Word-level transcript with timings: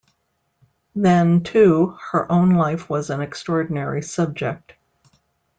Then, 0.95 1.43
too, 1.43 1.95
her 2.09 2.31
own 2.31 2.55
life 2.55 2.89
was 2.89 3.11
an 3.11 3.21
extraordinary 3.21 4.01
subject. 4.01 4.73